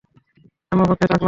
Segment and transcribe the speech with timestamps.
[0.71, 1.19] আমি অপেক্ষায় থাকলাম!